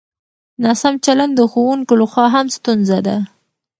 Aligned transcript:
ناسم 0.63 0.93
چلند 1.05 1.33
د 1.37 1.41
ښوونکو 1.51 1.93
له 1.99 2.05
خوا 2.11 2.25
هم 2.35 2.47
ستونزه 2.57 2.99
ده. 3.07 3.17